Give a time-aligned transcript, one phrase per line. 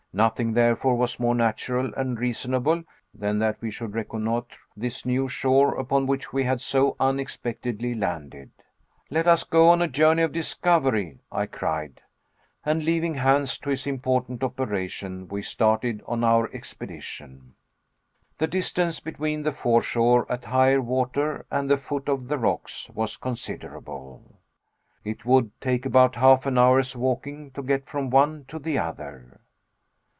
[0.13, 5.75] Nothing, therefore, was more natural and reasonable than that we should reconnoiter this new shore
[5.79, 8.51] upon which we had so unexpectedly landed.
[9.09, 12.01] "Let us go on a journey of discovery," I cried.
[12.65, 17.53] And leaving Hans to his important operation, we started on our expedition.
[18.37, 23.15] The distance between the foreshore at high water and the foot of the rocks was
[23.15, 24.39] considerable.
[25.05, 29.39] It would take about half an hour's walking to get from one to the other.